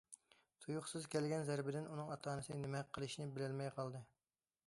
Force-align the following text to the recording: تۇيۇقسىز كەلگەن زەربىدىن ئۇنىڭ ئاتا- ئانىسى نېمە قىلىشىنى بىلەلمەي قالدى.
تۇيۇقسىز 0.63 1.03
كەلگەن 1.15 1.45
زەربىدىن 1.49 1.85
ئۇنىڭ 1.91 2.09
ئاتا- 2.15 2.33
ئانىسى 2.33 2.57
نېمە 2.63 2.83
قىلىشىنى 2.97 3.29
بىلەلمەي 3.37 3.73
قالدى. 3.79 4.05